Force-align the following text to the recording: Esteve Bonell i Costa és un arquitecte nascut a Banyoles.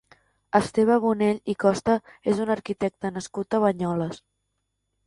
Esteve 0.59 0.95
Bonell 1.03 1.53
i 1.53 1.57
Costa 1.65 1.99
és 2.33 2.43
un 2.47 2.53
arquitecte 2.57 3.13
nascut 3.21 3.59
a 3.61 3.65
Banyoles. 3.69 4.27